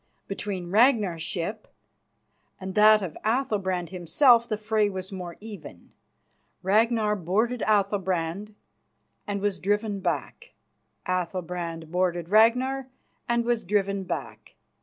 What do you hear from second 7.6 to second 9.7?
Athalbrand and was